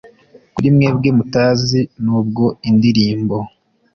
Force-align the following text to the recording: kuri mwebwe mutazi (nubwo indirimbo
kuri 0.53 0.67
mwebwe 0.75 1.09
mutazi 1.17 1.79
(nubwo 2.03 2.43
indirimbo 2.69 3.37